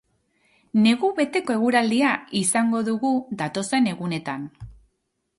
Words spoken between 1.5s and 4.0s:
eguraldia izango dugu datozen